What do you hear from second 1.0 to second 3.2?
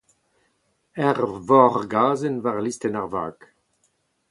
Ur vorgazhenn war listenn ar